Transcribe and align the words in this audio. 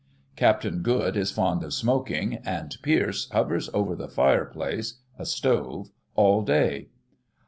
Captain 0.35 0.81
Good 0.81 1.15
is 1.15 1.29
fond 1.29 1.63
of 1.63 1.75
smoking, 1.75 2.37
and 2.43 2.75
Pierce 2.81 3.29
hovers 3.29 3.69
over 3.71 3.95
the 3.95 4.07
fireplace 4.09 4.95
(a 5.19 5.27
stove) 5.27 5.91
all 6.15 6.41
day. 6.41 6.87